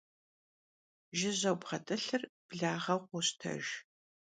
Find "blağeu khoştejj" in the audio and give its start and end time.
2.47-3.67